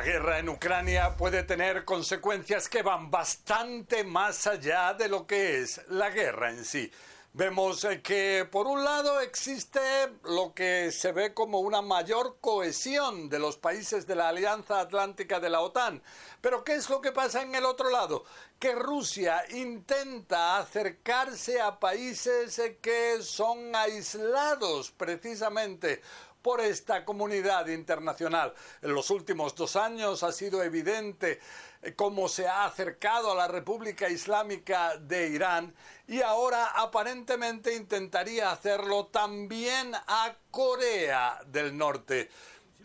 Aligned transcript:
La 0.00 0.06
guerra 0.06 0.38
en 0.38 0.48
Ucrania 0.48 1.14
puede 1.14 1.42
tener 1.42 1.84
consecuencias 1.84 2.70
que 2.70 2.80
van 2.80 3.10
bastante 3.10 4.02
más 4.02 4.46
allá 4.46 4.94
de 4.94 5.10
lo 5.10 5.26
que 5.26 5.60
es 5.60 5.82
la 5.88 6.08
guerra 6.08 6.48
en 6.48 6.64
sí. 6.64 6.90
Vemos 7.34 7.84
eh, 7.84 8.00
que 8.00 8.48
por 8.50 8.66
un 8.66 8.82
lado 8.82 9.20
existe 9.20 9.78
lo 10.24 10.54
que 10.54 10.90
se 10.90 11.12
ve 11.12 11.34
como 11.34 11.60
una 11.60 11.82
mayor 11.82 12.38
cohesión 12.40 13.28
de 13.28 13.38
los 13.38 13.58
países 13.58 14.06
de 14.06 14.14
la 14.14 14.30
Alianza 14.30 14.80
Atlántica 14.80 15.38
de 15.38 15.50
la 15.50 15.60
OTAN. 15.60 16.02
Pero 16.40 16.64
¿qué 16.64 16.76
es 16.76 16.88
lo 16.88 17.02
que 17.02 17.12
pasa 17.12 17.42
en 17.42 17.54
el 17.54 17.66
otro 17.66 17.90
lado? 17.90 18.24
Que 18.58 18.74
Rusia 18.74 19.44
intenta 19.50 20.56
acercarse 20.56 21.60
a 21.60 21.78
países 21.78 22.58
eh, 22.58 22.78
que 22.80 23.22
son 23.22 23.76
aislados 23.76 24.92
precisamente 24.92 26.00
por 26.42 26.60
esta 26.60 27.04
comunidad 27.04 27.66
internacional. 27.68 28.54
En 28.82 28.94
los 28.94 29.10
últimos 29.10 29.54
dos 29.54 29.76
años 29.76 30.22
ha 30.22 30.32
sido 30.32 30.62
evidente 30.62 31.40
eh, 31.82 31.94
cómo 31.94 32.28
se 32.28 32.46
ha 32.46 32.64
acercado 32.64 33.32
a 33.32 33.34
la 33.34 33.48
República 33.48 34.08
Islámica 34.08 34.96
de 34.96 35.28
Irán 35.28 35.74
y 36.06 36.22
ahora 36.22 36.72
aparentemente 36.76 37.74
intentaría 37.74 38.50
hacerlo 38.50 39.06
también 39.06 39.94
a 39.94 40.34
Corea 40.50 41.40
del 41.46 41.76
Norte. 41.76 42.28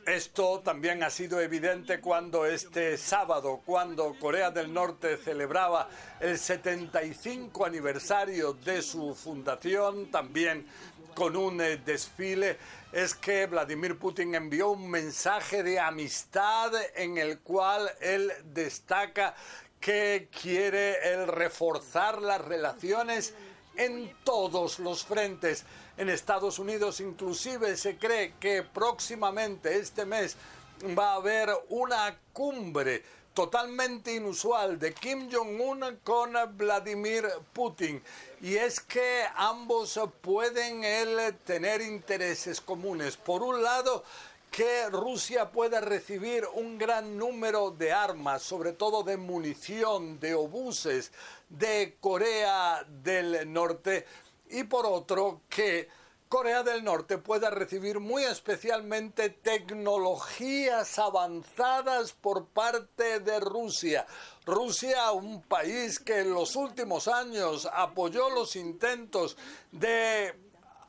Esto 0.06 0.62
también 0.64 1.02
ha 1.02 1.10
sido 1.10 1.42
evidente 1.42 2.00
cuando 2.00 2.46
este 2.46 2.96
sábado, 2.96 3.64
cuando 3.66 4.16
Corea 4.20 4.52
del 4.52 4.72
Norte 4.72 5.18
celebraba 5.18 5.90
el 6.20 6.38
75 6.38 7.66
aniversario 7.66 8.54
de 8.54 8.84
su 8.84 9.16
fundación, 9.16 10.12
también 10.12 10.68
con 11.16 11.36
un 11.36 11.62
eh, 11.62 11.78
desfile, 11.78 12.58
es 12.92 13.16
que 13.16 13.48
Vladimir 13.48 13.98
Putin 13.98 14.36
envió 14.36 14.70
un 14.70 14.90
mensaje 14.90 15.64
de 15.64 15.80
amistad 15.80 16.72
en 16.96 17.18
el 17.18 17.40
cual 17.40 17.90
él 18.02 18.32
destaca 18.44 19.34
que 19.80 20.30
quiere 20.42 21.14
el 21.14 21.28
reforzar 21.28 22.22
las 22.22 22.42
relaciones 22.42 23.34
en 23.78 24.14
todos 24.24 24.80
los 24.80 25.06
frentes. 25.06 25.66
En 25.98 26.10
Estados 26.10 26.60
Unidos 26.60 27.00
inclusive 27.00 27.78
se 27.78 27.98
cree 27.98 28.34
que 28.40 28.64
próximamente 28.64 29.78
este 29.78 30.06
mes 30.06 30.36
va 30.98 31.14
a 31.14 31.16
haber 31.16 31.50
una 31.70 32.20
cumbre 32.34 33.04
totalmente 33.36 34.16
inusual 34.16 34.80
de 34.80 34.94
Kim 34.94 35.30
Jong-un 35.32 36.00
con 36.04 36.34
Vladimir 36.58 37.28
Putin. 37.54 38.02
Y 38.42 38.56
es 38.56 38.80
que 38.80 39.24
ambos 39.36 40.00
pueden 40.22 40.82
tener 41.46 41.82
intereses 41.82 42.62
comunes. 42.62 43.18
Por 43.18 43.44
un 43.44 43.62
lado, 43.62 44.04
que 44.50 44.90
Rusia 44.90 45.52
pueda 45.52 45.82
recibir 45.82 46.48
un 46.54 46.78
gran 46.78 47.18
número 47.18 47.72
de 47.72 47.92
armas, 47.92 48.42
sobre 48.42 48.72
todo 48.72 49.04
de 49.04 49.18
munición, 49.18 50.18
de 50.22 50.34
obuses 50.34 51.12
de 51.50 51.98
Corea 52.00 52.86
del 53.04 53.52
Norte, 53.52 54.06
y 54.50 54.64
por 54.64 54.86
otro 54.86 55.42
que 55.50 55.90
Corea 56.30 56.64
del 56.64 56.84
Norte 56.84 57.20
pueda 57.20 57.52
recibir 57.52 58.00
muy 58.00 58.24
especialmente 58.24 59.30
tecnologías 59.30 60.98
avanzadas 60.98 62.14
por 62.14 62.48
parte 62.48 63.20
de 63.20 63.40
Rusia. 63.40 64.08
Rusia, 64.44 65.12
un 65.12 65.44
país 65.44 66.00
que 66.00 66.22
en 66.22 66.34
los 66.34 66.56
últimos 66.56 67.08
años 67.08 67.70
apoyó 67.72 68.32
los 68.32 68.56
intentos 68.56 69.38
de 69.72 70.34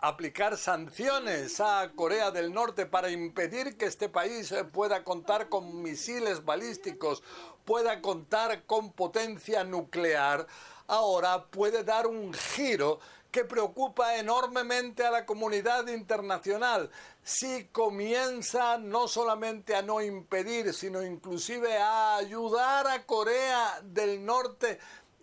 aplicar 0.00 0.56
sanciones 0.56 1.60
a 1.60 1.92
Corea 1.94 2.30
del 2.30 2.54
Norte 2.54 2.86
para 2.86 3.10
impedir 3.10 3.76
que 3.76 3.86
este 3.86 4.08
país 4.08 4.54
pueda 4.72 5.04
contar 5.04 5.50
con 5.50 5.82
misiles 5.82 6.47
balísticos, 6.47 7.22
pueda 7.66 8.00
contar 8.00 8.64
con 8.64 8.91
potencia 8.92 9.64
nuclear, 9.64 10.47
ahora 10.86 11.44
puede 11.47 11.84
dar 11.84 12.06
un 12.06 12.32
giro 12.32 13.00
que 13.31 13.44
preocupa 13.44 14.16
enormemente 14.16 15.04
a 15.04 15.10
la 15.10 15.26
comunidad 15.26 15.87
internacional. 15.88 16.91
Si 17.22 17.66
comienza 17.66 18.78
no 18.78 19.09
solamente 19.09 19.75
a 19.75 19.82
no 19.82 20.00
impedir, 20.00 20.72
sino 20.72 21.03
inclusive 21.03 21.76
a 21.76 22.16
ayudar 22.16 22.86
a 22.86 23.04
Corea 23.04 23.81
del 23.82 24.25
Norte 24.25 24.78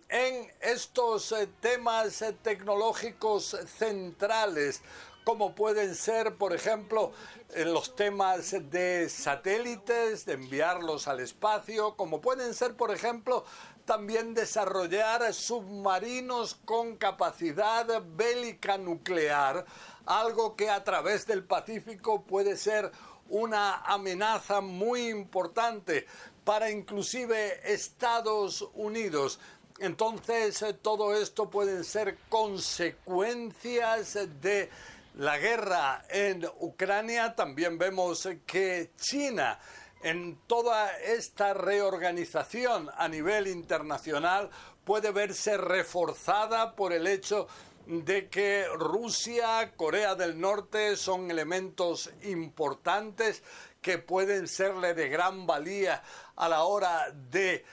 en 0.08 0.52
estos 0.60 1.32
eh, 1.32 1.48
temas 1.60 2.22
eh, 2.22 2.32
tecnológicos 2.42 3.56
centrales, 3.78 4.82
como 5.24 5.54
pueden 5.54 5.94
ser, 5.94 6.36
por 6.36 6.54
ejemplo, 6.54 7.12
los 7.56 7.96
temas 7.96 8.54
de 8.70 9.08
satélites, 9.08 10.26
de 10.26 10.34
enviarlos 10.34 11.08
al 11.08 11.20
espacio, 11.20 11.96
como 11.96 12.20
pueden 12.20 12.54
ser, 12.54 12.76
por 12.76 12.90
ejemplo, 12.92 13.44
también 13.84 14.34
desarrollar 14.34 15.32
submarinos 15.32 16.54
con 16.64 16.96
capacidad 16.96 18.02
bélica 18.16 18.78
nuclear, 18.78 19.64
algo 20.06 20.56
que 20.56 20.70
a 20.70 20.84
través 20.84 21.26
del 21.26 21.44
Pacífico 21.44 22.22
puede 22.22 22.56
ser 22.56 22.92
una 23.28 23.76
amenaza 23.82 24.60
muy 24.60 25.08
importante 25.08 26.06
para 26.44 26.70
inclusive 26.70 27.72
Estados 27.72 28.68
Unidos. 28.74 29.38
Entonces, 29.78 30.64
todo 30.82 31.14
esto 31.14 31.50
pueden 31.50 31.82
ser 31.84 32.18
consecuencias 32.28 34.14
de 34.40 34.70
la 35.14 35.38
guerra 35.38 36.04
en 36.08 36.46
Ucrania. 36.60 37.34
También 37.34 37.78
vemos 37.78 38.28
que 38.46 38.90
China, 38.96 39.58
en 40.02 40.38
toda 40.46 40.96
esta 40.98 41.54
reorganización 41.54 42.90
a 42.96 43.08
nivel 43.08 43.46
internacional, 43.46 44.50
puede 44.84 45.12
verse 45.12 45.56
reforzada 45.56 46.74
por 46.74 46.92
el 46.92 47.06
hecho 47.06 47.48
de 47.86 48.28
que 48.28 48.66
Rusia, 48.74 49.72
Corea 49.76 50.14
del 50.14 50.40
Norte 50.40 50.96
son 50.96 51.30
elementos 51.30 52.10
importantes 52.22 53.42
que 53.82 53.98
pueden 53.98 54.48
serle 54.48 54.94
de 54.94 55.08
gran 55.08 55.46
valía 55.46 56.02
a 56.36 56.48
la 56.48 56.64
hora 56.64 57.12
de 57.12 57.64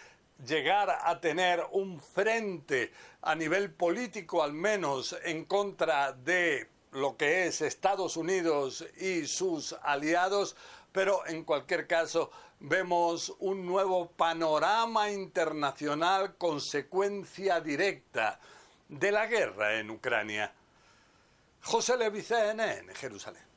llegar 0.46 0.90
a 1.04 1.22
tener 1.22 1.66
un 1.72 2.02
frente 2.02 2.92
a 3.22 3.36
nivel 3.36 3.72
político 3.72 4.44
al 4.44 4.52
menos 4.52 5.16
en 5.24 5.46
contra 5.46 6.12
de 6.12 6.68
lo 6.92 7.18
que 7.18 7.48
es 7.48 7.62
Estados 7.62 8.18
Unidos 8.18 8.86
y 9.00 9.26
sus 9.26 9.74
aliados, 9.82 10.56
pero 10.92 11.26
en 11.28 11.44
cualquier 11.44 11.88
caso 11.88 12.32
vemos 12.60 13.34
un 13.40 13.66
nuevo 13.66 14.12
panorama 14.12 15.10
internacional 15.10 16.36
consecuencia 16.38 17.60
directa 17.62 18.40
de 18.88 19.12
la 19.12 19.26
guerra 19.26 19.80
en 19.80 19.90
Ucrania. 19.90 20.54
José 21.64 21.98
Levicen 21.98 22.60
en 22.60 22.88
Jerusalén. 22.96 23.51